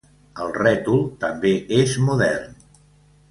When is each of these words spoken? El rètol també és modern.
El 0.43 0.47
rètol 0.55 1.03
també 1.25 1.51
és 1.83 1.93
modern. 2.09 2.57